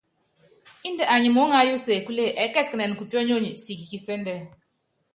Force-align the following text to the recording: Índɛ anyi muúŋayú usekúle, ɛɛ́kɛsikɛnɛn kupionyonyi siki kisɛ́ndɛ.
Índɛ 0.87 1.03
anyi 1.15 1.29
muúŋayú 1.35 1.73
usekúle, 1.77 2.25
ɛɛ́kɛsikɛnɛn 2.41 2.97
kupionyonyi 2.99 3.51
siki 3.63 3.85
kisɛ́ndɛ. 3.91 4.35